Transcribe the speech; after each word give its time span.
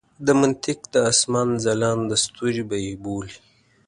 د 0.25 0.27
منطق 0.39 0.79
د 0.93 0.95
اسمان 1.11 1.47
ځلانده 1.63 2.15
ستوري 2.23 2.63
به 2.69 2.77
یې 2.85 2.93
بولي. 3.03 3.35